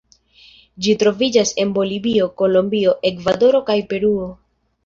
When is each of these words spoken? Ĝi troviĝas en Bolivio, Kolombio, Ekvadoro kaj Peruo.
Ĝi 0.85 0.95
troviĝas 1.03 1.51
en 1.63 1.75
Bolivio, 1.75 2.31
Kolombio, 2.41 2.97
Ekvadoro 3.13 3.63
kaj 3.71 3.77
Peruo. 3.93 4.31